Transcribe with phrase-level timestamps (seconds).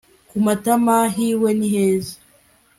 [0.29, 2.15] kumatama hiwe ni heza